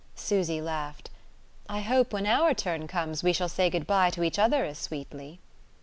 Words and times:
Susy 0.15 0.59
laughed. 0.59 1.11
"I 1.69 1.81
hope 1.81 2.11
when 2.11 2.25
our 2.25 2.55
turn 2.55 2.87
comes 2.87 3.21
we 3.21 3.33
shall 3.33 3.47
say 3.47 3.69
good 3.69 3.85
bye 3.85 4.09
to 4.09 4.23
each 4.23 4.39
other 4.39 4.65
as 4.65 4.79
sweetly." 4.79 5.39